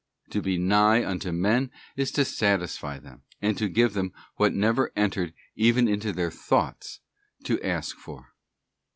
[0.31, 4.91] To be 'nigh' unto men is to satisfy them, and to give them what never
[4.95, 7.01] entered even into their thoughts
[7.43, 8.33] to ask for.